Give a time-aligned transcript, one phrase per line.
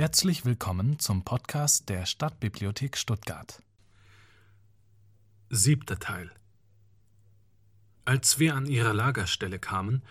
[0.00, 3.62] Herzlich willkommen zum Podcast der Stadtbibliothek Stuttgart.
[5.50, 6.32] Siebter Teil
[8.06, 10.02] Als wir an ihre Lagerstelle kamen,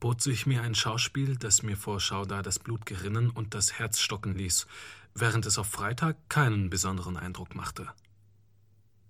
[0.00, 4.00] bot sich mir ein Schauspiel, das mir vor Schauder das Blut gerinnen und das Herz
[4.00, 4.66] stocken ließ,
[5.14, 7.88] während es auf Freitag keinen besonderen Eindruck machte.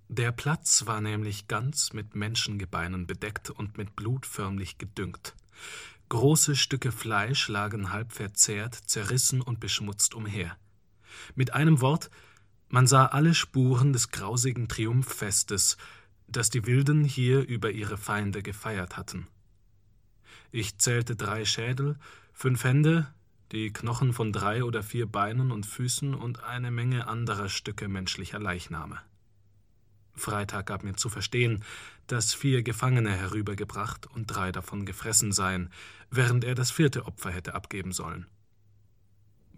[0.08, 5.34] Der Platz war nämlich ganz mit Menschengebeinen bedeckt und mit Blut förmlich gedüngt.
[6.09, 10.57] Große Stücke Fleisch lagen halb verzehrt, zerrissen und beschmutzt umher.
[11.34, 12.11] Mit einem Wort,
[12.68, 15.76] man sah alle Spuren des grausigen Triumphfestes,
[16.26, 19.26] das die Wilden hier über ihre Feinde gefeiert hatten.
[20.50, 21.96] Ich zählte drei Schädel,
[22.32, 23.12] fünf Hände,
[23.53, 28.39] die Knochen von drei oder vier Beinen und Füßen und eine Menge anderer Stücke menschlicher
[28.39, 28.98] Leichname.
[30.18, 31.64] Freitag gab mir zu verstehen,
[32.06, 35.70] dass vier Gefangene herübergebracht und drei davon gefressen seien,
[36.11, 38.27] während er das vierte Opfer hätte abgeben sollen.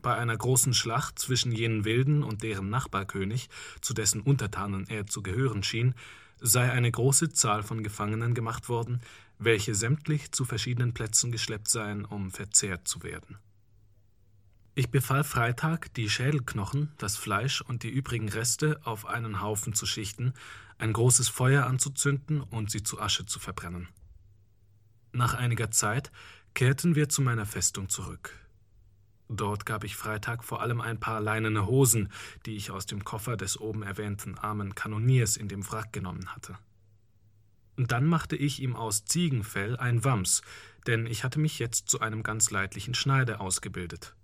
[0.02, 3.48] Bei einer großen Schlacht zwischen jenen Wilden und deren Nachbarkönig,
[3.80, 5.94] zu dessen Untertanen er zu gehören schien,
[6.40, 9.00] sei eine große Zahl von Gefangenen gemacht worden,
[9.38, 13.38] welche sämtlich zu verschiedenen Plätzen geschleppt seien, um verzehrt zu werden.
[14.74, 19.84] Ich befahl Freitag, die Schädelknochen, das Fleisch und die übrigen Reste auf einen Haufen zu
[19.84, 20.32] schichten,
[20.78, 23.88] ein großes Feuer anzuzünden und sie zu Asche zu verbrennen.
[25.12, 26.12] Nach einiger Zeit
[26.54, 28.38] kehrten wir zu meiner Festung zurück.
[29.28, 32.08] Dort gab ich Freitag vor allem ein paar leinene Hosen,
[32.46, 36.58] die ich aus dem Koffer des oben erwähnten armen Kanoniers in dem Wrack genommen hatte.
[37.76, 40.42] Dann machte ich ihm aus Ziegenfell ein Wams,
[40.86, 44.14] denn ich hatte mich jetzt zu einem ganz leidlichen Schneider ausgebildet.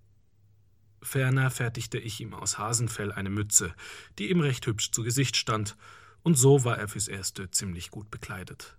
[1.02, 3.74] Ferner fertigte ich ihm aus Hasenfell eine Mütze,
[4.18, 5.76] die ihm recht hübsch zu Gesicht stand,
[6.22, 8.76] und so war er fürs Erste ziemlich gut bekleidet.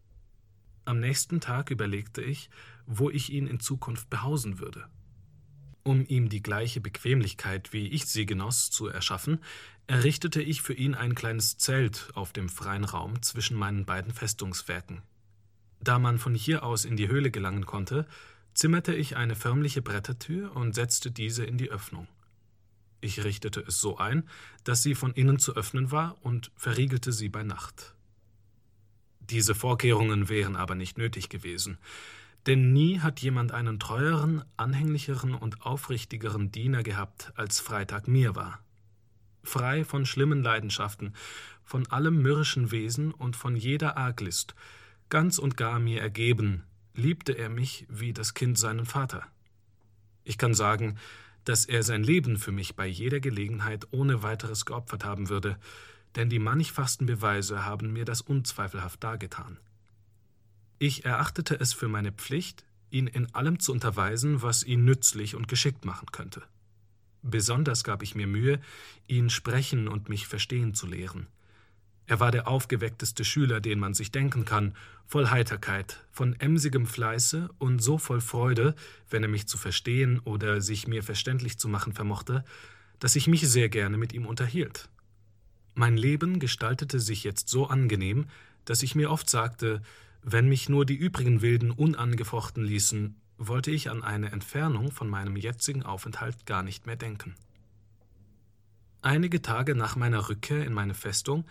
[0.85, 2.49] Am nächsten Tag überlegte ich,
[2.85, 4.87] wo ich ihn in Zukunft behausen würde.
[5.83, 9.39] Um ihm die gleiche Bequemlichkeit, wie ich sie genoss, zu erschaffen,
[9.87, 15.01] errichtete ich für ihn ein kleines Zelt auf dem freien Raum zwischen meinen beiden Festungswerken.
[15.79, 18.05] Da man von hier aus in die Höhle gelangen konnte,
[18.53, 22.07] zimmerte ich eine förmliche Brettertür und setzte diese in die Öffnung.
[22.99, 24.27] Ich richtete es so ein,
[24.63, 27.95] dass sie von innen zu öffnen war und verriegelte sie bei Nacht.
[29.19, 31.77] Diese Vorkehrungen wären aber nicht nötig gewesen,
[32.45, 38.59] denn nie hat jemand einen treueren, anhänglicheren und aufrichtigeren Diener gehabt, als Freitag mir war.
[39.43, 41.13] Frei von schlimmen Leidenschaften,
[41.63, 44.55] von allem mürrischen Wesen und von jeder Arglist,
[45.09, 46.63] ganz und gar mir ergeben,
[46.95, 49.23] liebte er mich wie das Kind seinen Vater.
[50.23, 50.97] Ich kann sagen,
[51.47, 55.57] dass er sein Leben für mich bei jeder Gelegenheit ohne weiteres geopfert haben würde,
[56.15, 59.57] denn die mannigfachsten Beweise haben mir das unzweifelhaft dargetan.
[60.77, 65.47] Ich erachtete es für meine Pflicht, ihn in allem zu unterweisen, was ihn nützlich und
[65.47, 66.43] geschickt machen könnte.
[67.21, 68.59] Besonders gab ich mir Mühe,
[69.07, 71.27] ihn sprechen und mich verstehen zu lehren.
[72.07, 74.73] Er war der aufgeweckteste Schüler, den man sich denken kann,
[75.05, 78.75] voll Heiterkeit, von emsigem Fleiße und so voll Freude,
[79.09, 82.45] wenn er mich zu verstehen oder sich mir verständlich zu machen vermochte,
[82.99, 84.87] dass ich mich sehr gerne mit ihm unterhielt.
[85.75, 88.27] Mein Leben gestaltete sich jetzt so angenehm,
[88.63, 89.81] dass ich mir oft sagte,
[90.23, 95.35] wenn mich nur die übrigen Wilden unangefochten ließen, wollte ich an eine Entfernung von meinem
[95.35, 97.35] jetzigen Aufenthalt gar nicht mehr denken.
[99.01, 101.45] Einige Tage nach meiner Rückkehr in meine Festung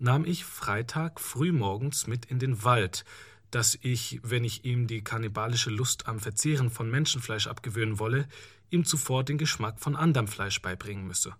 [0.00, 3.04] nahm ich Freitag frühmorgens mit in den Wald,
[3.50, 8.28] dass ich, wenn ich ihm die kannibalische Lust am Verzehren von Menschenfleisch abgewöhnen wolle,
[8.70, 11.34] ihm zuvor den Geschmack von anderem Fleisch beibringen müsse.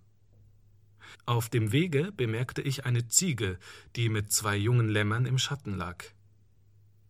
[1.25, 3.57] Auf dem Wege bemerkte ich eine Ziege,
[3.95, 6.03] die mit zwei jungen Lämmern im Schatten lag.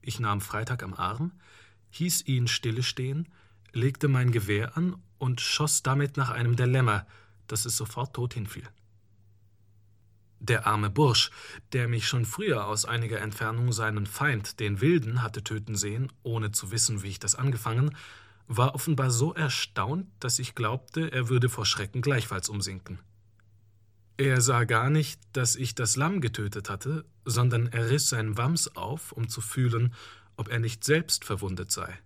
[0.01, 1.33] Ich nahm Freitag am Arm,
[1.91, 3.27] hieß ihn stille stehen,
[3.73, 7.05] legte mein Gewehr an und schoss damit nach einem der Lämmer,
[7.47, 8.67] dass es sofort tot hinfiel.
[10.43, 11.29] Der arme Bursch,
[11.71, 16.51] der mich schon früher aus einiger Entfernung seinen Feind, den Wilden, hatte töten sehen, ohne
[16.51, 17.95] zu wissen, wie ich das angefangen,
[18.47, 22.97] war offenbar so erstaunt, dass ich glaubte, er würde vor Schrecken gleichfalls umsinken.
[24.17, 28.75] Er sah gar nicht, dass ich das Lamm getötet hatte, sondern er riss sein Wams
[28.75, 29.93] auf, um zu fühlen,
[30.37, 31.99] ob er nicht selbst verwundet sei.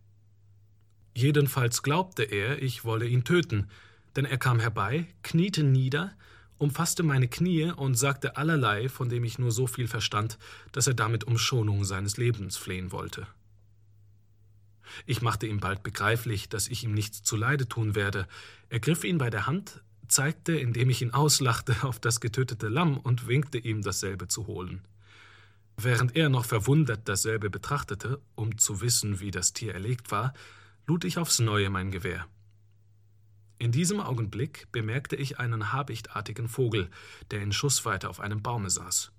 [1.15, 3.69] Jedenfalls glaubte er, ich wolle ihn töten,
[4.17, 6.11] denn er kam herbei, kniete nieder,
[6.57, 10.37] umfasste meine Knie und sagte allerlei, von dem ich nur so viel verstand,
[10.71, 13.27] dass er damit um Schonung seines Lebens flehen wollte.
[15.05, 18.27] Ich machte ihm bald begreiflich, dass ich ihm nichts zuleide tun werde,
[18.69, 23.27] ergriff ihn bei der Hand, zeigte, indem ich ihn auslachte, auf das getötete Lamm und
[23.27, 24.81] winkte ihm, dasselbe zu holen.
[25.77, 30.33] Während er noch verwundert dasselbe betrachtete, um zu wissen, wie das Tier erlegt war,
[30.87, 32.27] lud ich aufs neue mein Gewehr.
[33.57, 36.89] In diesem Augenblick bemerkte ich einen habichtartigen Vogel,
[37.31, 39.11] der in Schussweite auf einem Baume saß.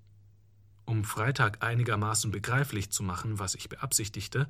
[0.85, 4.49] Um Freitag einigermaßen begreiflich zu machen, was ich beabsichtigte,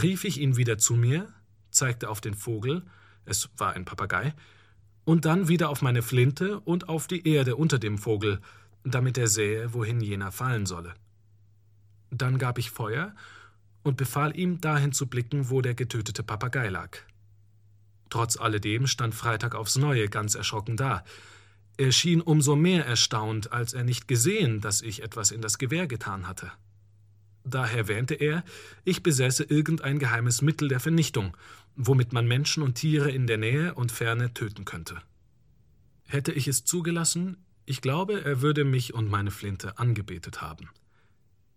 [0.00, 1.32] rief ich ihn wieder zu mir,
[1.70, 2.82] zeigte auf den Vogel,
[3.24, 4.34] es war ein Papagei,
[5.04, 8.40] und dann wieder auf meine Flinte und auf die Erde unter dem Vogel,
[8.84, 10.94] damit er sähe, wohin jener fallen solle.
[12.10, 13.14] Dann gab ich Feuer
[13.82, 16.98] und befahl ihm, dahin zu blicken, wo der getötete Papagei lag.
[18.10, 21.04] Trotz alledem stand Freitag aufs Neue ganz erschrocken da.
[21.76, 25.86] Er schien umso mehr erstaunt, als er nicht gesehen, dass ich etwas in das Gewehr
[25.86, 26.52] getan hatte.
[27.44, 28.44] Daher wähnte er,
[28.84, 31.36] ich besäße irgendein geheimes Mittel der Vernichtung,
[31.76, 35.00] womit man Menschen und Tiere in der Nähe und Ferne töten könnte.
[36.06, 40.68] Hätte ich es zugelassen, ich glaube, er würde mich und meine Flinte angebetet haben.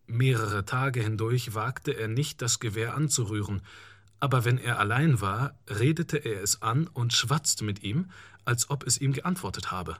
[0.06, 3.62] Mehrere Tage hindurch wagte er nicht, das Gewehr anzurühren,
[4.24, 8.10] aber wenn er allein war, redete er es an und schwatzte mit ihm,
[8.46, 9.98] als ob es ihm geantwortet habe.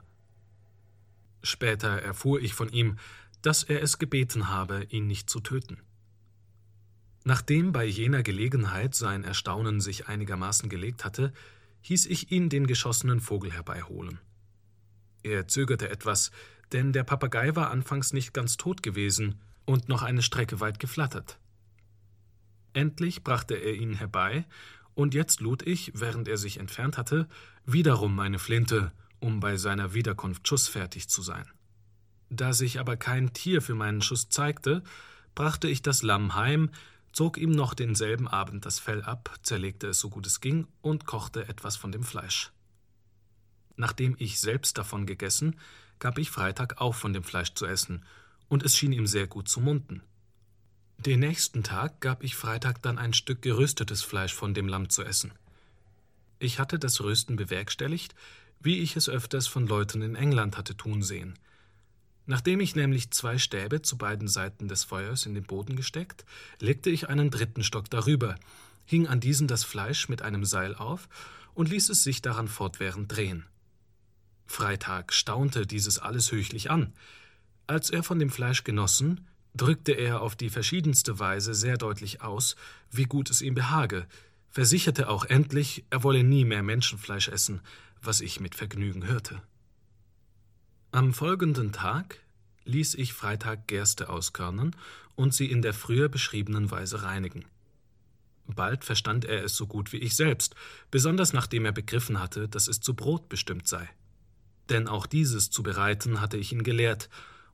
[1.42, 2.96] Später erfuhr ich von ihm,
[3.42, 5.76] dass er es gebeten habe, ihn nicht zu töten.
[7.24, 11.34] Nachdem bei jener Gelegenheit sein Erstaunen sich einigermaßen gelegt hatte,
[11.82, 14.20] hieß ich ihn den geschossenen Vogel herbeiholen.
[15.22, 16.30] Er zögerte etwas,
[16.72, 21.38] denn der Papagei war anfangs nicht ganz tot gewesen und noch eine Strecke weit geflattert.
[22.74, 24.44] Endlich brachte er ihn herbei,
[24.94, 27.28] und jetzt lud ich, während er sich entfernt hatte,
[27.64, 31.46] wiederum meine Flinte, um bei seiner Wiederkunft schussfertig zu sein.
[32.30, 34.82] Da sich aber kein Tier für meinen Schuss zeigte,
[35.34, 36.70] brachte ich das Lamm heim,
[37.12, 41.06] zog ihm noch denselben Abend das Fell ab, zerlegte es so gut es ging und
[41.06, 42.52] kochte etwas von dem Fleisch.
[43.76, 45.58] Nachdem ich selbst davon gegessen,
[45.98, 48.04] gab ich Freitag auch von dem Fleisch zu essen,
[48.48, 50.02] und es schien ihm sehr gut zu munden.
[50.98, 55.02] Den nächsten Tag gab ich Freitag dann ein Stück geröstetes Fleisch von dem Lamm zu
[55.02, 55.32] essen.
[56.38, 58.14] Ich hatte das Rösten bewerkstelligt,
[58.60, 61.38] wie ich es öfters von Leuten in England hatte tun sehen.
[62.26, 66.24] Nachdem ich nämlich zwei Stäbe zu beiden Seiten des Feuers in den Boden gesteckt,
[66.58, 68.36] legte ich einen dritten Stock darüber,
[68.86, 71.08] hing an diesen das Fleisch mit einem Seil auf
[71.52, 73.44] und ließ es sich daran fortwährend drehen.
[74.46, 76.92] Freitag staunte dieses alles höchlich an.
[77.66, 82.56] Als er von dem Fleisch genossen, drückte er auf die verschiedenste Weise sehr deutlich aus,
[82.90, 84.06] wie gut es ihm behage,
[84.50, 87.60] versicherte auch endlich, er wolle nie mehr Menschenfleisch essen,
[88.02, 89.42] was ich mit Vergnügen hörte.
[90.92, 92.20] Am folgenden Tag
[92.64, 94.76] ließ ich Freitag Gerste auskörnen
[95.16, 97.44] und sie in der früher beschriebenen Weise reinigen.
[98.46, 100.54] Bald verstand er es so gut wie ich selbst,
[100.90, 103.88] besonders nachdem er begriffen hatte, dass es zu Brot bestimmt sei.
[104.68, 107.08] Denn auch dieses zu bereiten hatte ich ihn gelehrt,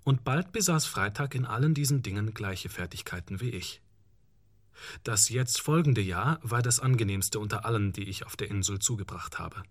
[0.04, 3.80] und bald besaß Freitag in allen diesen Dingen gleiche Fertigkeiten wie ich.
[5.04, 9.38] Das jetzt folgende Jahr war das angenehmste unter allen, die ich auf der Insel zugebracht
[9.38, 9.62] habe.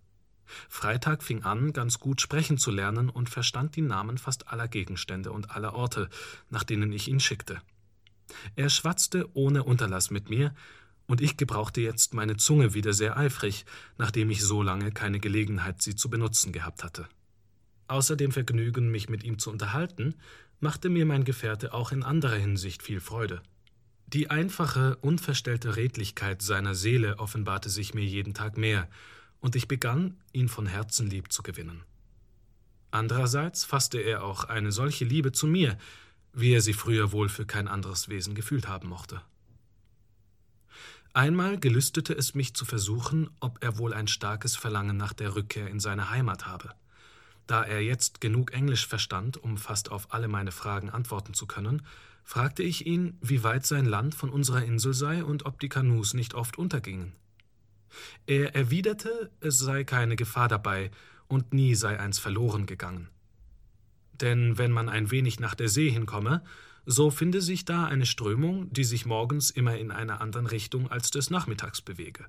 [0.68, 5.32] Freitag fing an, ganz gut sprechen zu lernen und verstand die Namen fast aller Gegenstände
[5.32, 6.08] und aller Orte,
[6.48, 7.60] nach denen ich ihn schickte.
[8.56, 10.54] Er schwatzte ohne Unterlass mit mir,
[11.06, 13.64] und ich gebrauchte jetzt meine Zunge wieder sehr eifrig,
[13.98, 17.08] nachdem ich so lange keine Gelegenheit, sie zu benutzen gehabt hatte.
[17.90, 20.14] Außer dem Vergnügen, mich mit ihm zu unterhalten,
[20.60, 23.42] machte mir mein Gefährte auch in anderer Hinsicht viel Freude.
[24.06, 28.88] Die einfache, unverstellte Redlichkeit seiner Seele offenbarte sich mir jeden Tag mehr,
[29.40, 31.82] und ich begann, ihn von Herzen lieb zu gewinnen.
[32.92, 35.76] Andererseits fasste er auch eine solche Liebe zu mir,
[36.32, 39.20] wie er sie früher wohl für kein anderes Wesen gefühlt haben mochte.
[41.12, 45.66] Einmal gelüstete es mich zu versuchen, ob er wohl ein starkes Verlangen nach der Rückkehr
[45.66, 46.72] in seine Heimat habe.
[47.50, 51.82] Da er jetzt genug Englisch verstand, um fast auf alle meine Fragen antworten zu können,
[52.22, 56.14] fragte ich ihn, wie weit sein Land von unserer Insel sei und ob die Kanus
[56.14, 57.12] nicht oft untergingen.
[58.24, 60.92] Er erwiderte, es sei keine Gefahr dabei
[61.26, 63.08] und nie sei eins verloren gegangen.
[64.12, 66.44] Denn wenn man ein wenig nach der See hinkomme,
[66.86, 71.10] so finde sich da eine Strömung, die sich morgens immer in einer anderen Richtung als
[71.10, 72.26] des Nachmittags bewege.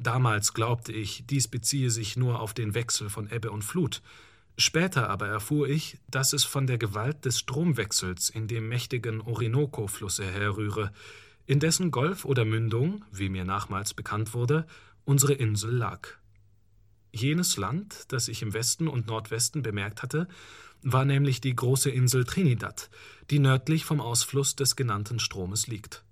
[0.00, 4.00] Damals glaubte ich, dies beziehe sich nur auf den Wechsel von Ebbe und Flut.
[4.56, 10.24] Später aber erfuhr ich, dass es von der Gewalt des Stromwechsels in dem mächtigen Orinoco-Flusse
[10.24, 10.92] herrühre,
[11.46, 14.68] in dessen Golf oder Mündung, wie mir nachmals bekannt wurde,
[15.04, 16.10] unsere Insel lag.
[17.12, 20.28] Jenes Land, das ich im Westen und Nordwesten bemerkt hatte,
[20.80, 22.88] war nämlich die große Insel Trinidad,
[23.30, 26.04] die nördlich vom Ausfluss des genannten Stromes liegt.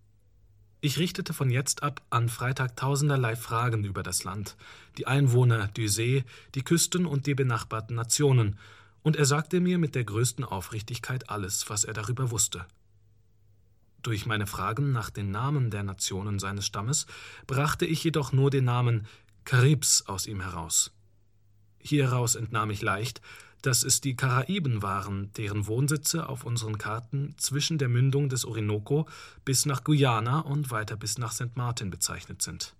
[0.86, 4.54] Ich richtete von jetzt ab an Freitag tausenderlei Fragen über das Land,
[4.98, 6.22] die Einwohner, die See,
[6.54, 8.56] die Küsten und die benachbarten Nationen,
[9.02, 12.66] und er sagte mir mit der größten Aufrichtigkeit alles, was er darüber wusste.
[14.02, 17.06] Durch meine Fragen nach den Namen der Nationen seines Stammes
[17.48, 19.08] brachte ich jedoch nur den Namen
[19.44, 20.92] Karibs aus ihm heraus.
[21.80, 23.20] Hieraus entnahm ich leicht,
[23.62, 29.08] dass es die Karaiben waren, deren Wohnsitze auf unseren Karten zwischen der Mündung des Orinoco
[29.44, 31.56] bis nach Guyana und weiter bis nach St.
[31.56, 32.74] Martin bezeichnet sind.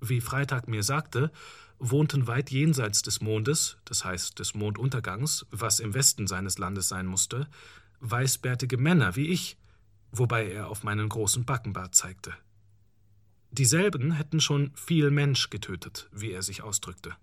[0.00, 1.30] Wie Freitag mir sagte,
[1.78, 7.06] wohnten weit jenseits des Mondes, das heißt des Monduntergangs, was im Westen seines Landes sein
[7.06, 7.48] musste,
[8.00, 9.56] weißbärtige Männer wie ich,
[10.12, 12.32] wobei er auf meinen großen Backenbart zeigte.
[13.50, 17.16] Dieselben hätten schon viel Mensch getötet, wie er sich ausdrückte.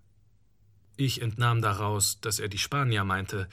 [0.96, 3.48] Ich entnahm daraus, dass er die Spanier meinte,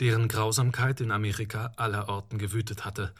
[0.00, 3.12] deren Grausamkeit in Amerika allerorten gewütet hatte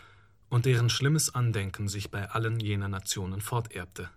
[0.49, 4.11] und deren schlimmes Andenken sich bei allen jener Nationen forterbte.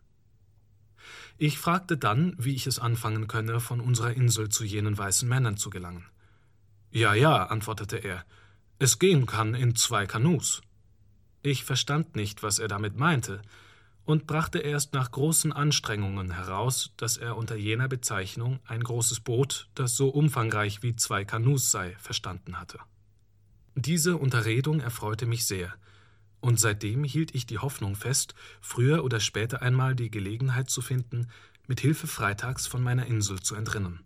[1.38, 5.58] Ich fragte dann, wie ich es anfangen könne, von unserer Insel zu jenen weißen Männern
[5.58, 6.06] zu gelangen.
[6.92, 8.26] Ja, ja, antwortete er,
[8.80, 10.62] es gehen kann in zwei Kanus.
[11.42, 13.42] Ich verstand nicht, was er damit meinte,
[14.08, 19.68] und brachte erst nach großen Anstrengungen heraus, dass er unter jener Bezeichnung ein großes Boot,
[19.76, 22.80] das so umfangreich wie zwei Kanus sei, verstanden hatte.
[23.76, 25.74] Diese Unterredung erfreute mich sehr,
[26.40, 31.28] und seitdem hielt ich die Hoffnung fest, früher oder später einmal die Gelegenheit zu finden,
[31.68, 34.06] mit Hilfe Freitags von meiner Insel zu entrinnen.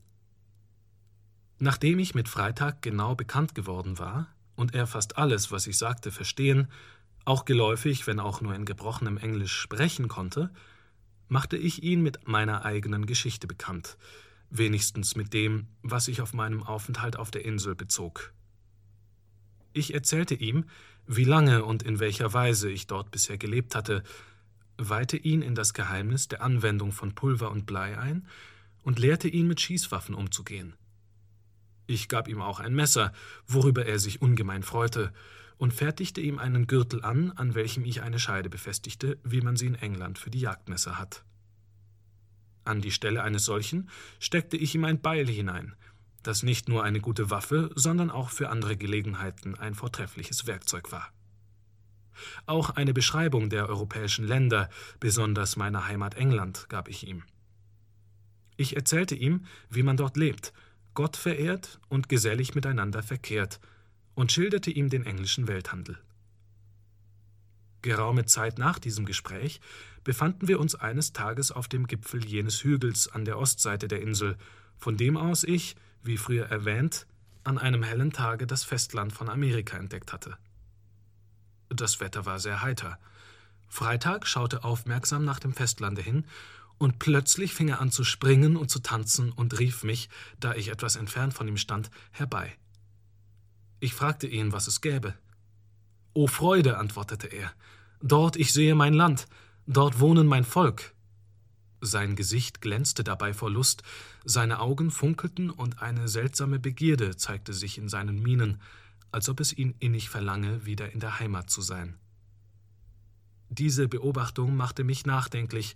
[1.59, 6.09] Nachdem ich mit Freitag genau bekannt geworden war und er fast alles, was ich sagte,
[6.09, 6.69] verstehen
[7.25, 10.51] auch geläufig, wenn auch nur in gebrochenem Englisch sprechen konnte,
[11.27, 13.97] machte ich ihn mit meiner eigenen Geschichte bekannt,
[14.49, 18.33] wenigstens mit dem, was sich auf meinem Aufenthalt auf der Insel bezog.
[19.73, 20.65] Ich erzählte ihm,
[21.07, 24.03] wie lange und in welcher Weise ich dort bisher gelebt hatte,
[24.77, 28.27] weihte ihn in das Geheimnis der Anwendung von Pulver und Blei ein
[28.83, 30.73] und lehrte ihn mit Schießwaffen umzugehen.
[31.87, 33.13] Ich gab ihm auch ein Messer,
[33.47, 35.13] worüber er sich ungemein freute,
[35.61, 39.67] und fertigte ihm einen Gürtel an, an welchem ich eine Scheide befestigte, wie man sie
[39.67, 41.23] in England für die Jagdmesser hat.
[42.63, 43.87] An die Stelle eines solchen
[44.17, 45.75] steckte ich ihm ein Beil hinein,
[46.23, 51.13] das nicht nur eine gute Waffe, sondern auch für andere Gelegenheiten ein vortreffliches Werkzeug war.
[52.47, 54.67] Auch eine Beschreibung der europäischen Länder,
[54.99, 57.21] besonders meiner Heimat England, gab ich ihm.
[58.57, 60.53] Ich erzählte ihm, wie man dort lebt,
[60.95, 63.59] Gott verehrt und gesellig miteinander verkehrt,
[64.13, 65.97] und schilderte ihm den englischen Welthandel.
[67.81, 69.59] Geraume Zeit nach diesem Gespräch
[70.03, 74.37] befanden wir uns eines Tages auf dem Gipfel jenes Hügels an der Ostseite der Insel,
[74.77, 77.07] von dem aus ich, wie früher erwähnt,
[77.43, 80.37] an einem hellen Tage das Festland von Amerika entdeckt hatte.
[81.69, 82.99] Das Wetter war sehr heiter.
[83.67, 86.25] Freitag schaute aufmerksam nach dem Festlande hin,
[86.77, 90.69] und plötzlich fing er an zu springen und zu tanzen und rief mich, da ich
[90.69, 92.57] etwas entfernt von ihm stand, herbei.
[93.83, 95.15] Ich fragte ihn, was es gäbe.
[96.13, 97.51] O Freude, antwortete er,
[97.99, 99.25] dort ich sehe mein Land,
[99.65, 100.93] dort wohnen mein Volk.
[101.81, 103.81] Sein Gesicht glänzte dabei vor Lust,
[104.23, 108.61] seine Augen funkelten und eine seltsame Begierde zeigte sich in seinen Mienen,
[109.11, 111.97] als ob es ihn innig verlange, wieder in der Heimat zu sein.
[113.49, 115.75] Diese Beobachtung machte mich nachdenklich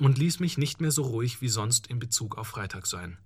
[0.00, 3.18] und ließ mich nicht mehr so ruhig wie sonst in Bezug auf Freitag sein.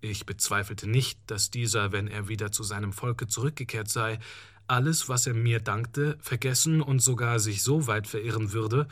[0.00, 4.18] Ich bezweifelte nicht, dass dieser, wenn er wieder zu seinem Volke zurückgekehrt sei,
[4.66, 8.86] alles, was er mir dankte, vergessen und sogar sich so weit verirren würde,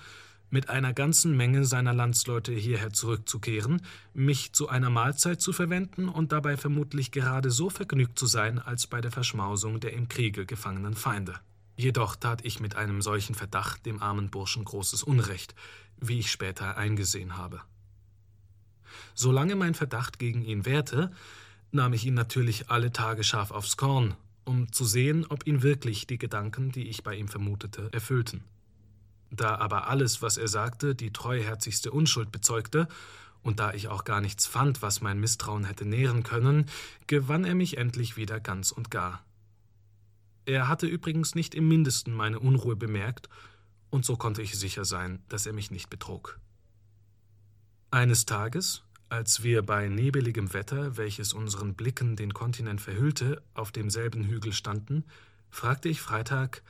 [0.51, 3.83] mit einer ganzen Menge seiner Landsleute hierher zurückzukehren,
[4.15, 8.87] mich zu einer Mahlzeit zu verwenden und dabei vermutlich gerade so vergnügt zu sein, als
[8.87, 11.35] bei der Verschmausung der im Kriege gefangenen Feinde.
[11.77, 15.55] Jedoch tat ich mit einem solchen Verdacht dem armen Burschen großes Unrecht,
[16.01, 17.61] wie ich später eingesehen habe.
[19.15, 21.11] Solange mein Verdacht gegen ihn währte,
[21.71, 24.15] nahm ich ihn natürlich alle Tage scharf aufs Korn,
[24.45, 28.45] um zu sehen, ob ihn wirklich die Gedanken, die ich bei ihm vermutete, erfüllten.
[29.31, 32.89] Da aber alles, was er sagte, die treuherzigste Unschuld bezeugte,
[33.43, 36.67] und da ich auch gar nichts fand, was mein Misstrauen hätte nähren können,
[37.07, 39.25] gewann er mich endlich wieder ganz und gar.
[40.45, 43.29] Er hatte übrigens nicht im mindesten meine Unruhe bemerkt,
[43.91, 46.41] und so konnte ich sicher sein, dass er mich nicht betrog.
[47.91, 54.25] Eines Tages, als wir bei nebeligem Wetter, welches unseren Blicken den Kontinent verhüllte, auf demselben
[54.25, 55.05] Hügel standen,
[55.49, 56.63] fragte ich Freitag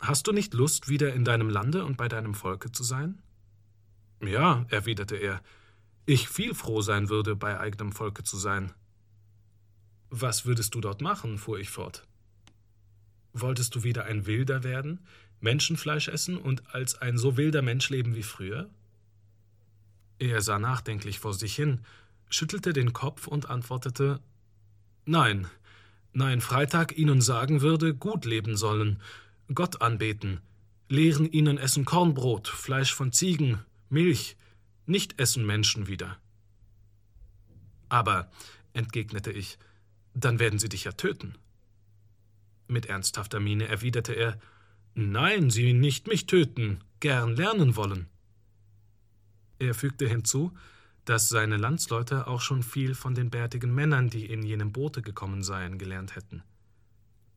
[0.00, 3.18] Hast du nicht Lust, wieder in deinem Lande und bei deinem Volke zu sein?
[4.22, 5.42] Ja, erwiderte er,
[6.06, 8.72] ich viel froh sein würde, bei eigenem Volke zu sein.
[10.08, 11.36] Was würdest du dort machen?
[11.36, 12.06] fuhr ich fort.
[13.34, 15.00] Wolltest du wieder ein Wilder werden,
[15.40, 18.70] Menschenfleisch essen und als ein so wilder Mensch leben wie früher?
[20.18, 21.80] Er sah nachdenklich vor sich hin,
[22.28, 24.20] schüttelte den Kopf und antwortete
[25.06, 25.46] Nein,
[26.12, 29.00] nein, Freitag ihnen sagen würde, gut leben sollen,
[29.52, 30.40] Gott anbeten,
[30.88, 34.36] lehren ihnen essen Kornbrot, Fleisch von Ziegen, Milch,
[34.86, 36.18] nicht essen Menschen wieder.
[37.88, 38.30] Aber,
[38.72, 39.58] entgegnete ich,
[40.14, 41.34] dann werden sie dich ja töten.
[42.66, 44.38] Mit ernsthafter Miene erwiderte er
[44.94, 48.06] Nein, sie nicht mich töten, gern lernen wollen.
[49.58, 50.52] Er fügte hinzu,
[51.04, 55.42] dass seine Landsleute auch schon viel von den bärtigen Männern, die in jenem Boote gekommen
[55.42, 56.42] seien, gelernt hätten.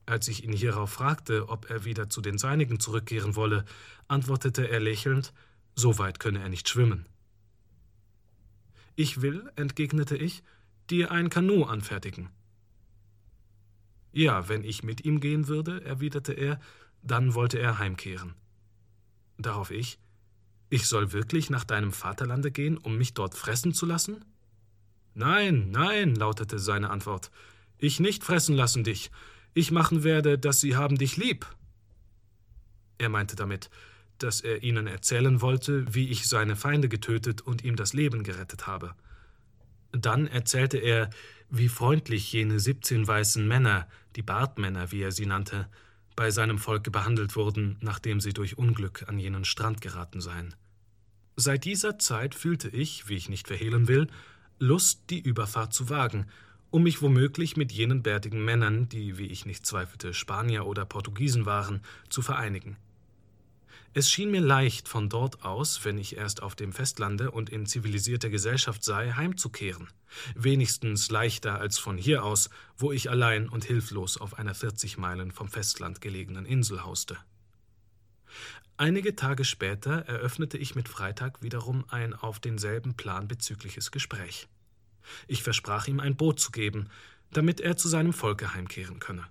[0.05, 3.65] Als ich ihn hierauf fragte, ob er wieder zu den Seinigen zurückkehren wolle,
[4.07, 5.33] antwortete er lächelnd,
[5.75, 7.05] so weit könne er nicht schwimmen.
[8.95, 10.43] Ich will, entgegnete ich,
[10.89, 12.29] dir ein Kanu anfertigen.
[14.13, 16.59] Ja, wenn ich mit ihm gehen würde, erwiderte er,
[17.03, 18.33] dann wollte er heimkehren.
[19.37, 19.99] Darauf ich,
[20.69, 24.23] ich soll wirklich nach deinem Vaterlande gehen, um mich dort fressen zu lassen?
[25.13, 27.31] Nein, nein, lautete seine Antwort,
[27.77, 29.11] ich nicht fressen lassen dich,
[29.53, 31.45] ich machen werde, dass sie haben dich lieb.
[32.97, 33.69] Er meinte damit,
[34.17, 38.67] dass er ihnen erzählen wollte, wie ich seine Feinde getötet und ihm das Leben gerettet
[38.67, 38.93] habe.
[39.91, 41.09] Dann erzählte er,
[41.49, 45.67] wie freundlich jene siebzehn weißen Männer, die Bartmänner, wie er sie nannte,
[46.17, 50.53] bei seinem Volke behandelt wurden, nachdem sie durch Unglück an jenen Strand geraten seien.
[51.37, 54.07] Seit dieser Zeit fühlte ich, wie ich nicht verhehlen will,
[54.59, 56.25] Lust, die Überfahrt zu wagen,
[56.71, 61.45] um mich womöglich mit jenen bärtigen Männern, die, wie ich nicht zweifelte, Spanier oder Portugiesen
[61.45, 62.77] waren, zu vereinigen.
[63.97, 67.65] Es schien mir leicht, von dort aus, wenn ich erst auf dem Festlande und in
[67.65, 69.87] zivilisierter Gesellschaft sei, heimzukehren.
[70.35, 75.31] Wenigstens leichter als von hier aus, wo ich allein und hilflos auf einer 40 Meilen
[75.31, 77.17] vom Festland gelegenen Insel hauste.
[78.77, 84.47] Einige Tage später eröffnete ich mit Freitag wiederum ein auf denselben Plan bezügliches Gespräch.
[85.25, 86.91] Ich versprach ihm ein Boot zu geben,
[87.31, 89.25] damit er zu seinem Volke heimkehren könne.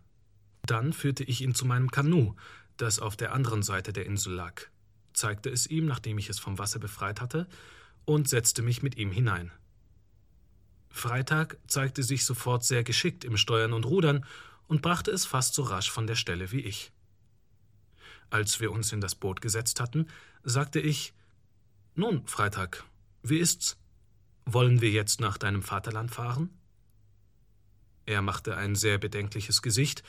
[0.66, 2.34] Dann führte ich ihn zu meinem Kanu,
[2.76, 4.62] das auf der anderen Seite der Insel lag,
[5.12, 7.46] zeigte es ihm, nachdem ich es vom Wasser befreit hatte,
[8.04, 9.50] und setzte mich mit ihm hinein.
[10.90, 14.24] Freitag zeigte sich sofort sehr geschickt im Steuern und Rudern
[14.66, 16.92] und brachte es fast so rasch von der Stelle wie ich.
[18.30, 20.08] Als wir uns in das Boot gesetzt hatten,
[20.42, 21.12] sagte ich
[21.94, 22.84] Nun, Freitag,
[23.22, 23.76] wie ist's?
[24.44, 26.50] Wollen wir jetzt nach deinem Vaterland fahren?
[28.06, 30.04] Er machte ein sehr bedenkliches Gesicht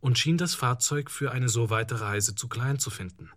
[0.00, 3.30] und schien das Fahrzeug für eine so weite Reise zu klein zu finden.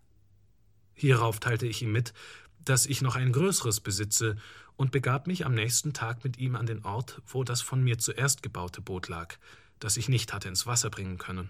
[0.93, 2.13] Hierauf teilte ich ihm mit,
[2.59, 4.37] dass ich noch ein größeres besitze
[4.75, 7.97] und begab mich am nächsten Tag mit ihm an den Ort, wo das von mir
[7.97, 9.35] zuerst gebaute Boot lag,
[9.79, 11.49] das ich nicht hatte ins Wasser bringen können.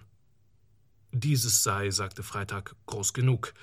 [1.12, 3.54] Dieses sei, sagte Freitag, groß genug.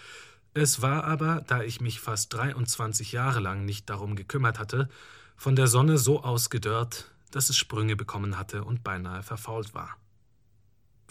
[0.53, 4.89] Es war aber, da ich mich fast 23 Jahre lang nicht darum gekümmert hatte,
[5.35, 9.97] von der Sonne so ausgedörrt, dass es Sprünge bekommen hatte und beinahe verfault war.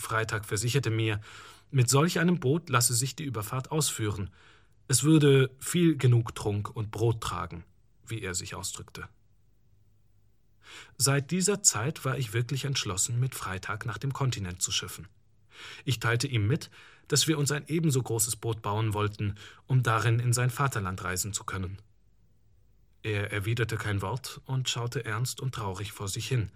[0.01, 1.21] Freitag versicherte mir,
[1.71, 4.31] mit solch einem Boot lasse sich die Überfahrt ausführen.
[4.89, 7.65] Es würde viel Genugtrunk und Brot tragen,
[8.07, 9.09] wie er sich ausdrückte.
[10.97, 15.09] Seit dieser Zeit war ich wirklich entschlossen, mit Freitag nach dem Kontinent zu schiffen.
[15.85, 16.71] Ich teilte ihm mit,
[17.09, 19.35] dass wir uns ein ebenso großes Boot bauen wollten,
[19.67, 21.79] um darin in sein Vaterland reisen zu können.
[23.03, 26.51] Er erwiderte kein Wort und schaute ernst und traurig vor sich hin.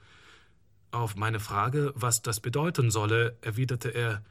[0.95, 4.23] Auf meine Frage, was das bedeuten solle, erwiderte er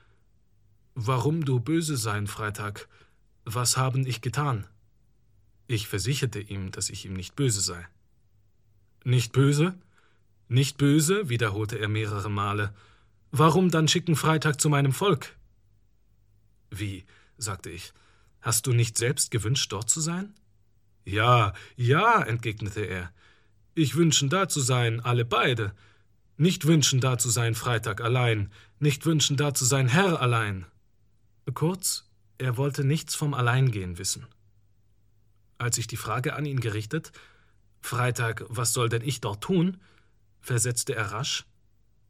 [0.95, 2.88] Warum du böse sein, Freitag?
[3.43, 4.65] Was haben ich getan?
[5.67, 7.86] Ich versicherte ihm, dass ich ihm nicht böse sei.
[9.04, 9.73] Nicht böse?
[10.47, 11.28] Nicht böse?
[11.28, 12.73] wiederholte er mehrere Male.
[13.32, 15.36] Warum dann schicken Freitag zu meinem Volk?
[16.69, 17.04] Wie?
[17.38, 17.91] sagte ich.
[18.39, 20.34] Hast du nicht selbst gewünscht, dort zu sein?
[21.04, 23.12] Ja, ja, entgegnete er.
[23.76, 25.73] Ich wünschen da zu sein, alle beide.
[26.38, 30.65] Nicht wünschen da zu sein Freitag allein, nicht wünschen da zu sein Herr allein.
[31.54, 34.26] Kurz, er wollte nichts vom Alleingehen wissen.
[35.58, 37.12] Als ich die Frage an ihn gerichtet,
[37.82, 39.78] Freitag, was soll denn ich dort tun?
[40.41, 41.46] versetzte er rasch,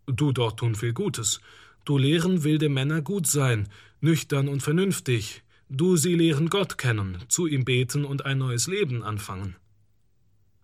[0.06, 1.40] Du dort tun viel Gutes.
[1.86, 3.70] Du lehren wilde Männer gut sein,
[4.02, 5.44] nüchtern und vernünftig.
[5.70, 9.56] Du sie lehren Gott kennen, zu ihm beten und ein neues Leben anfangen.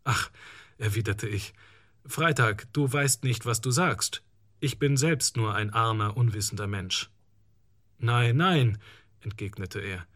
[0.04, 0.30] Ach,
[0.78, 1.54] erwiderte ich,
[2.10, 4.24] Freitag, du weißt nicht, was du sagst.
[4.60, 7.12] Ich bin selbst nur ein armer, unwissender Mensch.
[8.00, 8.80] Nein, nein,
[9.20, 10.08] entgegnete er.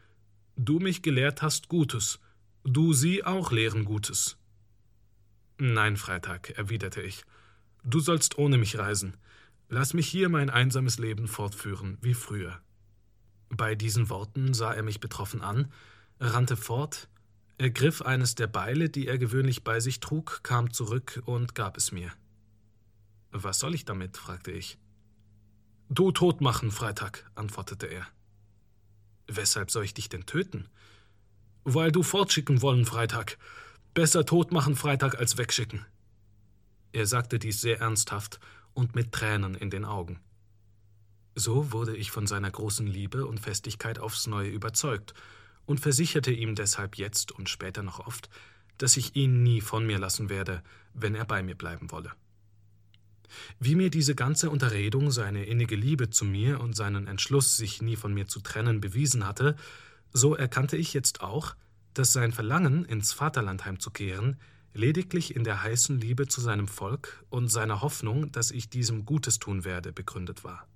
[0.56, 2.20] Du mich gelehrt hast Gutes.
[2.64, 4.38] Du sie auch lehren Gutes.
[5.60, 7.26] Nein, Freitag, erwiderte ich.
[7.84, 9.16] Du sollst ohne mich reisen.
[9.70, 12.60] Lass mich hier mein einsames Leben fortführen, wie früher.
[13.50, 15.72] Bei diesen Worten sah er mich betroffen an,
[16.20, 17.08] rannte fort,
[17.64, 21.94] ergriff eines der Beile, die er gewöhnlich bei sich trug, kam zurück und gab es
[21.94, 22.12] mir.
[23.32, 24.18] Was soll ich damit?
[24.18, 24.78] fragte ich.
[25.88, 28.06] Du tot machen, Freitag, antwortete er.
[29.28, 30.68] Weshalb soll ich dich denn töten?
[31.64, 33.38] Weil du fortschicken wollen, Freitag.
[33.94, 35.86] Besser tot machen Freitag als wegschicken.
[36.92, 38.42] Er sagte dies sehr ernsthaft
[38.74, 40.20] und mit Tränen in den Augen.
[41.34, 45.14] So wurde ich von seiner großen Liebe und Festigkeit aufs neue überzeugt
[45.66, 48.30] und versicherte ihm deshalb jetzt und später noch oft,
[48.78, 52.12] dass ich ihn nie von mir lassen werde, wenn er bei mir bleiben wolle.
[53.60, 57.96] Wie mir diese ganze Unterredung seine innige Liebe zu mir und seinen Entschluss, sich nie
[57.96, 59.56] von mir zu trennen, bewiesen hatte,
[60.12, 61.56] so erkannte ich jetzt auch,
[61.94, 64.38] dass sein Verlangen, ins Vaterland heimzukehren,
[64.74, 69.40] lediglich in der heißen Liebe zu seinem Volk und seiner Hoffnung, dass ich diesem Gutes
[69.40, 70.68] tun werde, begründet war.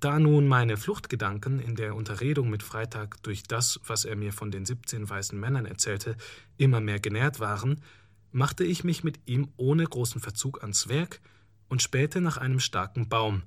[0.00, 4.50] Da nun meine Fluchtgedanken in der Unterredung mit Freitag durch das, was er mir von
[4.50, 6.16] den siebzehn weißen Männern erzählte,
[6.56, 7.80] immer mehr genährt waren,
[8.32, 11.20] machte ich mich mit ihm ohne großen Verzug ans Werk
[11.68, 13.42] und spähte nach einem starken Baum,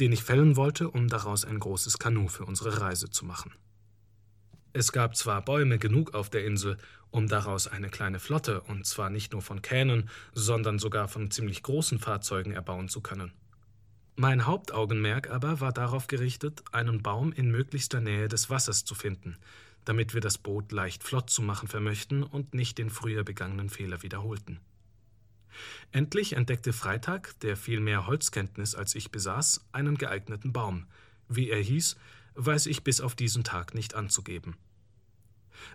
[0.00, 3.52] den ich fällen wollte, um daraus ein großes Kanu für unsere Reise zu machen.
[4.72, 6.78] Es gab zwar Bäume genug auf der Insel,
[7.10, 11.62] um daraus eine kleine Flotte, und zwar nicht nur von Kähnen, sondern sogar von ziemlich
[11.62, 13.32] großen Fahrzeugen erbauen zu können.
[14.14, 19.38] Mein Hauptaugenmerk aber war darauf gerichtet, einen Baum in möglichster Nähe des Wassers zu finden,
[19.84, 24.02] damit wir das Boot leicht flott zu machen vermöchten und nicht den früher begangenen Fehler
[24.02, 24.60] wiederholten.
[25.92, 30.86] Endlich entdeckte Freitag, der viel mehr Holzkenntnis als ich besaß, einen geeigneten Baum.
[31.28, 31.96] Wie er hieß,
[32.34, 34.56] weiß ich bis auf diesen Tag nicht anzugeben.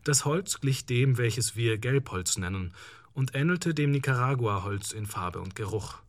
[0.04, 2.74] Das Holz glich dem, welches wir Gelbholz nennen,
[3.14, 6.00] und ähnelte dem Nicaragua-Holz in Farbe und Geruch.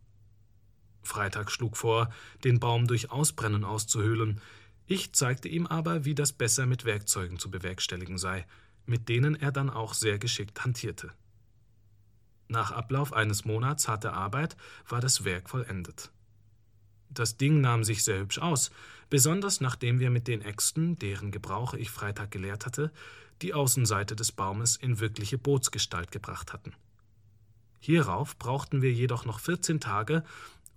[1.08, 2.12] Freitag schlug vor,
[2.44, 4.40] den Baum durch Ausbrennen auszuhöhlen.
[4.86, 8.46] Ich zeigte ihm aber, wie das besser mit Werkzeugen zu bewerkstelligen sei,
[8.86, 11.12] mit denen er dann auch sehr geschickt hantierte.
[12.48, 14.56] Nach Ablauf eines Monats harter Arbeit
[14.88, 16.10] war das Werk vollendet.
[17.10, 18.70] Das Ding nahm sich sehr hübsch aus,
[19.10, 22.92] besonders nachdem wir mit den Äxten, deren Gebrauch ich Freitag gelehrt hatte,
[23.42, 26.74] die Außenseite des Baumes in wirkliche Bootsgestalt gebracht hatten.
[27.80, 30.24] Hierauf brauchten wir jedoch noch 14 Tage,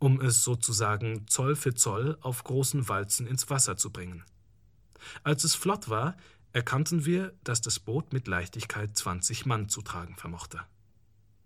[0.02, 4.24] um es sozusagen Zoll für Zoll auf großen Walzen ins Wasser zu bringen.
[5.24, 6.18] Als es flott war,
[6.54, 10.60] erkannten wir, dass das Boot mit Leichtigkeit 20 Mann zu tragen vermochte.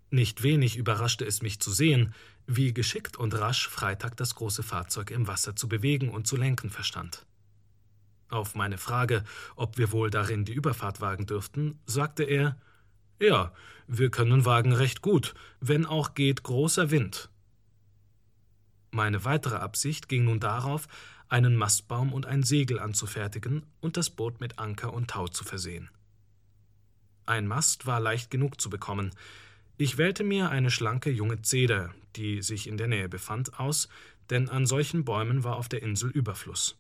[0.09, 2.13] Nicht wenig überraschte es mich zu sehen,
[2.47, 6.69] wie geschickt und rasch Freitag das große Fahrzeug im Wasser zu bewegen und zu lenken
[6.69, 7.25] verstand.
[8.29, 9.25] Auf meine Frage,
[9.57, 12.57] ob wir wohl darin die Überfahrt wagen dürften, sagte er
[13.19, 13.51] Ja,
[13.87, 17.29] wir können wagen recht gut, wenn auch geht großer Wind.
[18.95, 20.87] Meine weitere Absicht ging nun darauf,
[21.27, 25.89] einen Mastbaum und ein Segel anzufertigen und das Boot mit Anker und Tau zu versehen.
[27.25, 29.11] Ein Mast war leicht genug zu bekommen.
[29.75, 33.89] Ich wählte mir eine schlanke junge Zeder, die sich in der Nähe befand, aus,
[34.29, 36.77] denn an solchen Bäumen war auf der Insel Überfluss.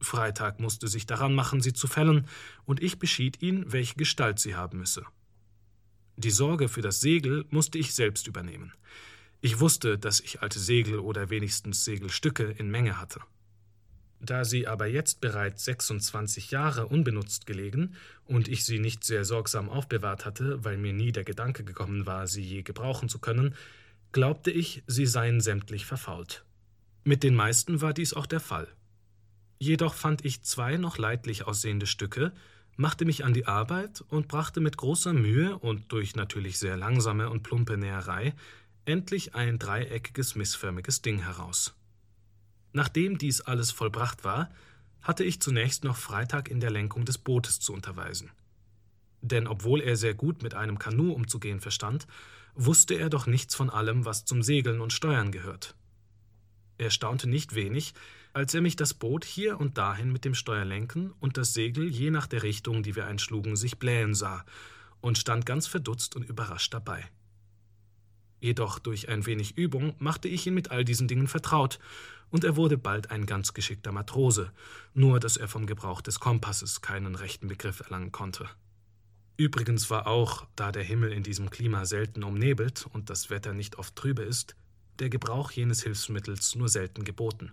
[0.00, 2.28] Freitag musste sich daran machen, sie zu fällen,
[2.64, 5.04] und ich beschied ihn, welche Gestalt sie haben müsse.
[6.16, 8.72] Die Sorge für das Segel musste ich selbst übernehmen.
[9.44, 13.20] Ich wusste, dass ich alte Segel oder wenigstens Segelstücke in Menge hatte.
[14.20, 19.68] Da sie aber jetzt bereits 26 Jahre unbenutzt gelegen und ich sie nicht sehr sorgsam
[19.68, 23.56] aufbewahrt hatte, weil mir nie der Gedanke gekommen war, sie je gebrauchen zu können,
[24.12, 26.44] glaubte ich, sie seien sämtlich verfault.
[27.02, 28.68] Mit den meisten war dies auch der Fall.
[29.58, 32.32] Jedoch fand ich zwei noch leidlich aussehende Stücke,
[32.76, 37.28] machte mich an die Arbeit und brachte mit großer Mühe und durch natürlich sehr langsame
[37.28, 38.34] und plumpe Näherei
[38.84, 41.74] endlich ein dreieckiges, missförmiges Ding heraus.
[42.72, 44.50] Nachdem dies alles vollbracht war,
[45.02, 48.30] hatte ich zunächst noch Freitag in der Lenkung des Bootes zu unterweisen.
[49.20, 52.06] Denn obwohl er sehr gut mit einem Kanu umzugehen verstand,
[52.54, 55.74] wusste er doch nichts von allem, was zum Segeln und Steuern gehört.
[56.78, 57.94] Er staunte nicht wenig,
[58.32, 61.88] als er mich das Boot hier und dahin mit dem Steuer lenken und das Segel
[61.88, 64.44] je nach der Richtung, die wir einschlugen, sich blähen sah,
[65.00, 67.08] und stand ganz verdutzt und überrascht dabei.
[68.42, 71.78] Jedoch durch ein wenig Übung machte ich ihn mit all diesen Dingen vertraut,
[72.28, 74.50] und er wurde bald ein ganz geschickter Matrose,
[74.94, 78.48] nur dass er vom Gebrauch des Kompasses keinen rechten Begriff erlangen konnte.
[79.36, 83.76] Übrigens war auch, da der Himmel in diesem Klima selten umnebelt und das Wetter nicht
[83.76, 84.56] oft trübe ist,
[84.98, 87.52] der Gebrauch jenes Hilfsmittels nur selten geboten.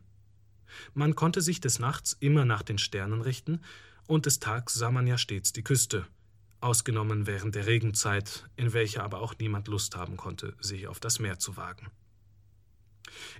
[0.96, 3.62] Man konnte sich des Nachts immer nach den Sternen richten,
[4.08, 6.08] und des Tags sah man ja stets die Küste,
[6.62, 11.20] ausgenommen während der Regenzeit, in welcher aber auch niemand Lust haben konnte, sich auf das
[11.20, 11.88] Meer zu wagen.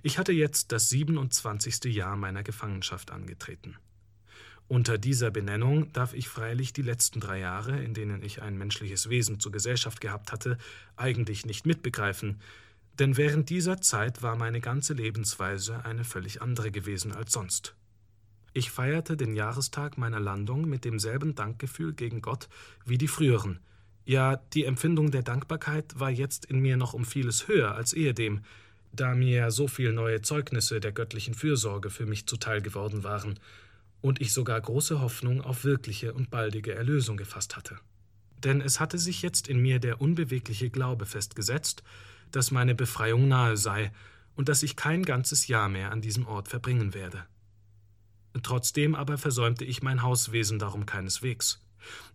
[0.02, 1.84] Ich hatte jetzt das 27.
[1.94, 3.76] Jahr meiner Gefangenschaft angetreten.
[4.68, 9.08] Unter dieser Benennung darf ich freilich die letzten drei Jahre, in denen ich ein menschliches
[9.08, 10.58] Wesen zur Gesellschaft gehabt hatte,
[10.96, 12.40] eigentlich nicht mitbegreifen,
[13.00, 17.74] denn während dieser Zeit war meine ganze Lebensweise eine völlig andere gewesen als sonst.
[18.52, 22.48] Ich feierte den Jahrestag meiner Landung mit demselben Dankgefühl gegen Gott
[22.84, 23.60] wie die früheren,
[24.04, 28.40] Ja, die Empfindung der Dankbarkeit war jetzt in mir noch um vieles höher als ehedem,
[28.92, 33.38] da mir so viel neue Zeugnisse der göttlichen Fürsorge für mich zuteil geworden waren
[34.00, 37.78] und ich sogar große Hoffnung auf wirkliche und baldige Erlösung gefasst hatte.
[38.42, 41.84] Denn es hatte sich jetzt in mir der unbewegliche Glaube festgesetzt,
[42.32, 43.92] dass meine Befreiung nahe sei
[44.34, 47.26] und dass ich kein ganzes Jahr mehr an diesem Ort verbringen werde.
[48.42, 51.60] Trotzdem aber versäumte ich mein Hauswesen darum keineswegs.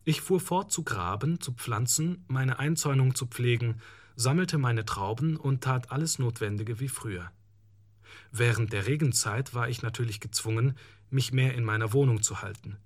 [0.03, 3.81] Ich fuhr fort zu graben, zu pflanzen, meine Einzäunung zu pflegen,
[4.15, 7.31] sammelte meine Trauben und tat alles Notwendige wie früher.
[8.31, 10.77] Während der Regenzeit war ich natürlich gezwungen,
[11.09, 12.77] mich mehr in meiner Wohnung zu halten.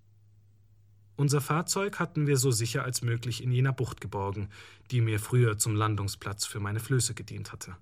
[1.15, 4.49] Unser Fahrzeug hatten wir so sicher als möglich in jener Bucht geborgen,
[4.89, 7.75] die mir früher zum Landungsplatz für meine Flöße gedient hatte.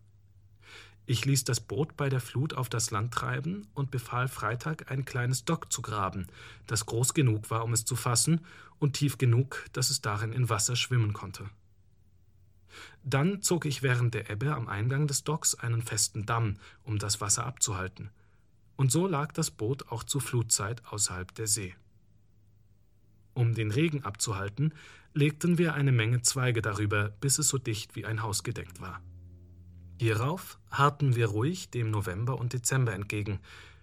[1.10, 5.06] Ich ließ das Boot bei der Flut auf das Land treiben und befahl Freitag, ein
[5.06, 6.28] kleines Dock zu graben,
[6.68, 8.42] das groß genug war, um es zu fassen,
[8.78, 11.50] und tief genug, dass es darin in Wasser schwimmen konnte.
[13.04, 17.22] Dann zog ich während der Ebbe am Eingang des Docks einen festen Damm, um das
[17.22, 18.12] Wasser abzuhalten,
[18.76, 21.74] und so lag das Boot auch zur Flutzeit außerhalb der See.
[23.34, 24.74] Um den Regen abzuhalten,
[25.14, 29.02] legten wir eine Menge Zweige darüber, bis es so dicht wie ein Haus gedeckt war.
[30.00, 33.40] Hierauf harrten wir ruhig dem November und Dezember entgegen,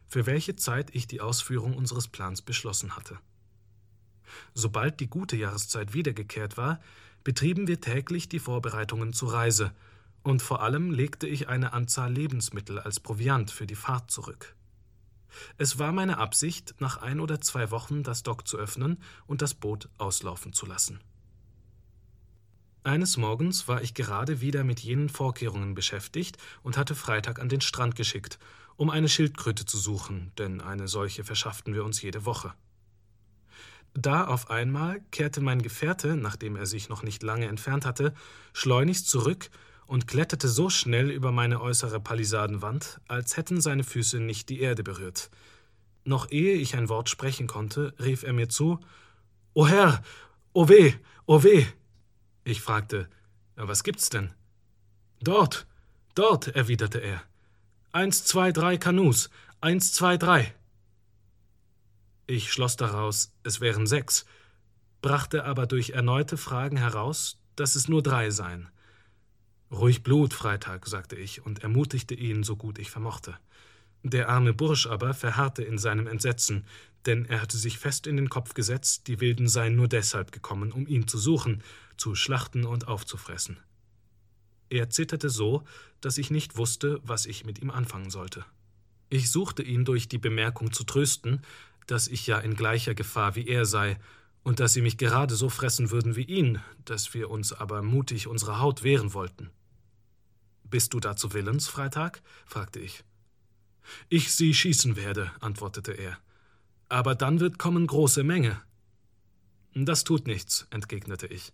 [0.07, 3.19] für welche Zeit ich die Ausführung unseres Plans beschlossen hatte.
[4.55, 6.81] Sobald die gute Jahreszeit wiedergekehrt war,
[7.25, 9.73] betrieben wir täglich die Vorbereitungen zur Reise,
[10.23, 14.55] und vor allem legte ich eine Anzahl Lebensmittel als Proviant für die Fahrt zurück.
[15.59, 19.53] Es war meine Absicht, nach ein oder zwei Wochen das Dock zu öffnen und das
[19.53, 21.01] Boot auslaufen zu lassen.
[22.85, 27.63] Eines Morgens war ich gerade wieder mit jenen Vorkehrungen beschäftigt und hatte Freitag an den
[27.63, 28.39] Strand geschickt,
[28.77, 32.53] um eine Schildkröte zu suchen, denn eine solche verschafften wir uns jede Woche.
[33.95, 38.13] Da auf einmal kehrte mein Gefährte, nachdem er sich noch nicht lange entfernt hatte,
[38.53, 39.49] schleunigst zurück
[39.87, 44.83] und kletterte so schnell über meine äußere Palisadenwand, als hätten seine Füße nicht die Erde
[44.83, 45.31] berührt.
[46.05, 48.79] Noch ehe ich ein Wort sprechen konnte, rief er mir zu
[49.55, 50.03] O Herr,
[50.53, 50.93] o weh,
[51.25, 51.65] o weh.
[52.45, 53.09] Ich fragte,
[53.57, 54.33] was gibt's denn?
[55.21, 55.67] Dort,
[56.15, 57.23] dort, erwiderte er.
[57.93, 59.31] Eins, zwei, drei Kanus,
[59.63, 60.55] eins, zwei, drei.
[62.27, 64.27] Ich schloss daraus, es wären sechs,
[65.01, 68.69] brachte aber durch erneute Fragen heraus, dass es nur drei seien.
[69.71, 73.39] Ruhig Blut, Freitag, sagte ich und ermutigte ihn, so gut ich vermochte.
[74.03, 76.67] Der arme Bursch aber verharrte in seinem Entsetzen,
[77.07, 80.73] denn er hatte sich fest in den Kopf gesetzt, die Wilden seien nur deshalb gekommen,
[80.73, 81.63] um ihn zu suchen,
[81.97, 83.59] zu schlachten und aufzufressen.
[84.69, 85.65] Er zitterte so,
[86.01, 88.45] dass ich nicht wusste, was ich mit ihm anfangen sollte.
[89.09, 91.43] Ich suchte ihn durch die Bemerkung zu trösten,
[91.87, 93.99] dass ich ja in gleicher Gefahr wie er sei
[94.43, 98.27] und dass sie mich gerade so fressen würden wie ihn, dass wir uns aber mutig
[98.27, 99.51] unserer Haut wehren wollten.
[100.65, 102.23] Bist du dazu willens, Freitag?
[102.47, 103.05] fragte ich.
[104.09, 106.19] Ich sie schießen werde, antwortete er.
[106.89, 108.61] Aber dann wird kommen große Menge.
[109.75, 111.53] Das tut nichts, entgegnete ich.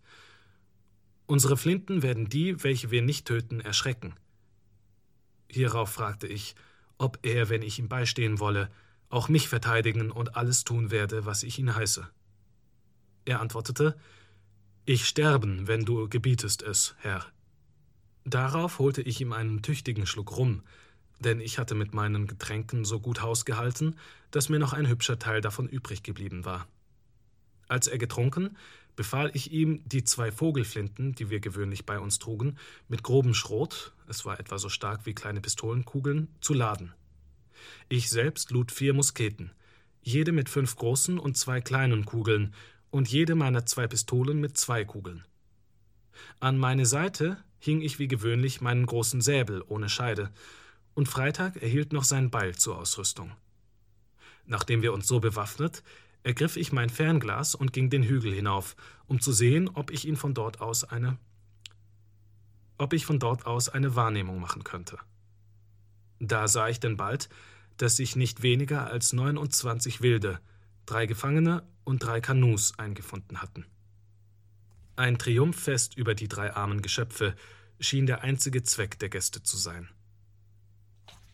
[1.31, 4.15] Unsere Flinten werden die, welche wir nicht töten, erschrecken.
[5.49, 6.57] Hierauf fragte ich,
[6.99, 8.69] ob er, wenn ich ihm beistehen wolle,
[9.11, 12.05] auch mich verteidigen und alles tun werde, was ich ihn heiße.
[13.27, 13.97] Er antwortete
[14.87, 17.25] Ich sterben, wenn du gebietest es, Herr.
[18.25, 20.65] Darauf holte ich ihm einen tüchtigen Schluck Rum,
[21.21, 23.95] denn ich hatte mit meinen Getränken so gut Haus gehalten,
[24.33, 26.67] dass mir noch ein hübscher Teil davon übrig geblieben war.
[27.69, 28.57] Als er getrunken,
[29.01, 33.95] befahl ich ihm, die zwei Vogelflinten, die wir gewöhnlich bei uns trugen, mit grobem Schrot,
[34.09, 36.93] es war etwa so stark wie kleine Pistolenkugeln, zu laden.
[37.89, 39.53] Ich selbst lud vier Musketen,
[40.03, 42.53] jede mit fünf großen und zwei kleinen Kugeln
[42.91, 45.25] und jede meiner zwei Pistolen mit zwei Kugeln.
[46.39, 50.31] An meine Seite hing ich wie gewöhnlich meinen großen Säbel ohne Scheide,
[50.93, 53.33] und Freitag erhielt noch sein Beil zur Ausrüstung.
[54.45, 55.83] Nachdem wir uns so bewaffnet,
[56.23, 60.17] ergriff ich mein Fernglas und ging den Hügel hinauf, um zu sehen, ob ich ihn
[60.17, 61.19] von dort aus eine
[62.81, 64.99] ob ich von dort aus eine Wahrnehmung machen könnte.
[66.19, 67.29] Da sah ich denn bald,
[67.77, 70.41] dass sich nicht weniger als 29 Wilde,
[70.87, 73.67] drei Gefangene und drei Kanus eingefunden hatten.
[74.97, 77.35] Ein Triumphfest über die drei armen Geschöpfe
[77.81, 79.91] schien der einzige Zweck der Gäste zu sein.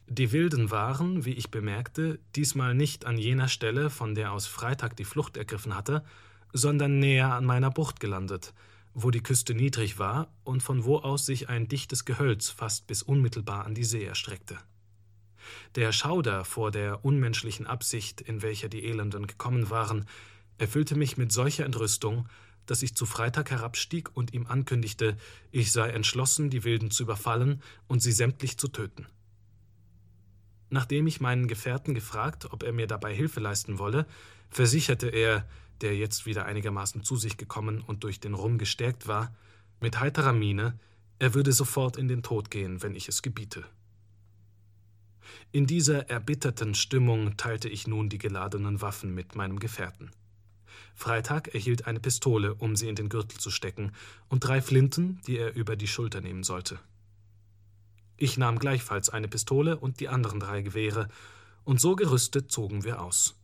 [0.09, 4.97] Die Wilden waren, wie ich bemerkte, diesmal nicht an jener Stelle, von der aus Freitag
[4.97, 6.05] die Flucht ergriffen hatte,
[6.53, 8.55] sondern näher an meiner Bucht gelandet,
[8.95, 13.03] wo die Küste niedrig war und von wo aus sich ein dichtes Gehölz fast bis
[13.03, 14.57] unmittelbar an die See erstreckte.
[15.75, 20.07] Der Schauder vor der unmenschlichen Absicht, in welcher die Elenden gekommen waren,
[20.59, 22.29] erfüllte mich mit solcher Entrüstung,
[22.65, 25.17] dass ich zu Freitag herabstieg und ihm ankündigte,
[25.51, 29.07] ich sei entschlossen, die Wilden zu überfallen und sie sämtlich zu töten.
[30.69, 34.07] Nachdem ich meinen Gefährten gefragt, ob er mir dabei Hilfe leisten wolle,
[34.51, 35.47] versicherte er,
[35.81, 39.35] der jetzt wieder einigermaßen zu sich gekommen und durch den Rum gestärkt war,
[39.81, 40.79] mit heiterer Miene,
[41.19, 43.65] er würde sofort in den Tod gehen, wenn ich es gebiete.
[45.53, 50.11] In dieser erbitterten Stimmung teilte ich nun die geladenen Waffen mit meinem Gefährten.
[50.95, 53.93] Freitag erhielt eine Pistole, um sie in den Gürtel zu stecken,
[54.29, 56.79] und drei Flinten, die er über die Schulter nehmen sollte.
[58.17, 61.09] Ich nahm gleichfalls eine Pistole und die anderen drei Gewehre,
[61.65, 63.35] und so gerüstet zogen wir aus.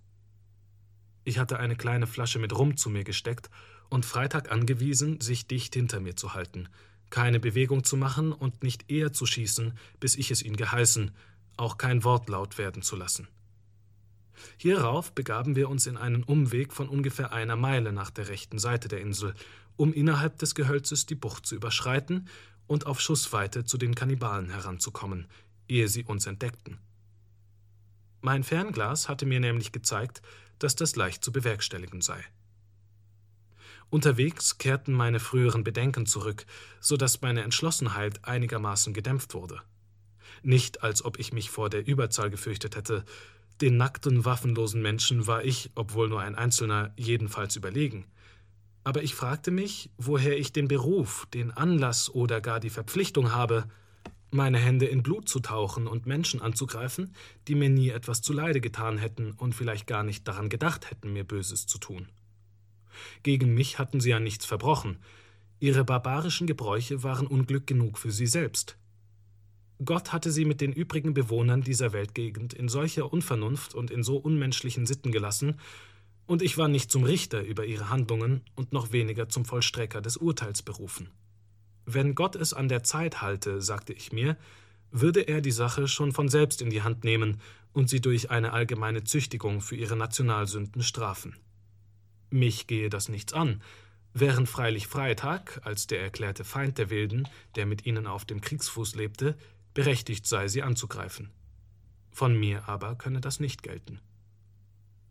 [1.24, 3.50] Ich hatte eine kleine Flasche mit Rum zu mir gesteckt
[3.90, 6.68] und Freitag angewiesen, sich dicht hinter mir zu halten,
[7.10, 11.12] keine Bewegung zu machen und nicht eher zu schießen, bis ich es ihn geheißen,
[11.56, 13.28] auch kein Wort laut werden zu lassen.
[14.56, 18.88] Hierauf begaben wir uns in einen Umweg von ungefähr einer Meile nach der rechten Seite
[18.88, 19.34] der Insel,
[19.76, 22.28] um innerhalb des Gehölzes die Bucht zu überschreiten
[22.72, 25.26] und auf Schussweite zu den Kannibalen heranzukommen,
[25.68, 26.78] ehe sie uns entdeckten.
[28.22, 30.22] Mein Fernglas hatte mir nämlich gezeigt,
[30.58, 32.24] dass das leicht zu bewerkstelligen sei.
[33.90, 36.46] Unterwegs kehrten meine früheren Bedenken zurück,
[36.80, 39.60] so dass meine Entschlossenheit einigermaßen gedämpft wurde.
[40.42, 43.04] Nicht, als ob ich mich vor der Überzahl gefürchtet hätte,
[43.60, 48.06] den nackten, waffenlosen Menschen war ich, obwohl nur ein Einzelner, jedenfalls überlegen.
[48.84, 53.64] Aber ich fragte mich, woher ich den Beruf, den Anlass oder gar die Verpflichtung habe,
[54.32, 57.14] meine Hände in Blut zu tauchen und Menschen anzugreifen,
[57.48, 61.24] die mir nie etwas zuleide getan hätten und vielleicht gar nicht daran gedacht hätten, mir
[61.24, 62.08] Böses zu tun.
[63.22, 64.98] Gegen mich hatten sie ja nichts verbrochen,
[65.60, 68.76] ihre barbarischen Gebräuche waren Unglück genug für sie selbst.
[69.84, 74.16] Gott hatte sie mit den übrigen Bewohnern dieser Weltgegend in solcher Unvernunft und in so
[74.16, 75.58] unmenschlichen Sitten gelassen,
[76.32, 80.16] und ich war nicht zum Richter über ihre Handlungen und noch weniger zum Vollstrecker des
[80.16, 81.10] Urteils berufen.
[81.84, 84.38] Wenn Gott es an der Zeit halte, sagte ich mir,
[84.90, 87.38] würde er die Sache schon von selbst in die Hand nehmen
[87.74, 91.36] und sie durch eine allgemeine Züchtigung für ihre Nationalsünden strafen.
[92.30, 93.60] Mich gehe das nichts an,
[94.14, 98.94] während freilich Freitag, als der erklärte Feind der Wilden, der mit ihnen auf dem Kriegsfuß
[98.94, 99.36] lebte,
[99.74, 101.28] berechtigt sei, sie anzugreifen.
[102.10, 104.00] Von mir aber könne das nicht gelten.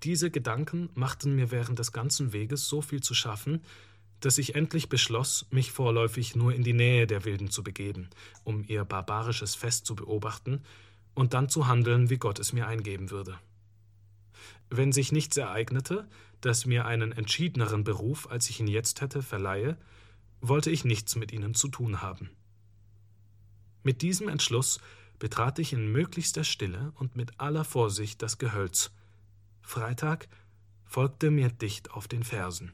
[0.03, 3.61] Diese Gedanken machten mir während des ganzen Weges so viel zu schaffen,
[4.19, 8.09] dass ich endlich beschloss, mich vorläufig nur in die Nähe der Wilden zu begeben,
[8.43, 10.61] um ihr barbarisches Fest zu beobachten
[11.13, 13.37] und dann zu handeln, wie Gott es mir eingeben würde.
[14.69, 16.07] Wenn sich nichts ereignete,
[16.39, 19.77] das mir einen entschiedeneren Beruf, als ich ihn jetzt hätte, verleihe,
[20.39, 22.29] wollte ich nichts mit ihnen zu tun haben.
[23.83, 24.79] Mit diesem Entschluss
[25.19, 28.91] betrat ich in möglichster Stille und mit aller Vorsicht das Gehölz.
[29.71, 30.27] Freitag
[30.83, 32.73] folgte mir dicht auf den Fersen.